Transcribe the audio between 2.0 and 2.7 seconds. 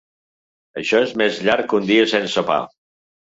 sense pa.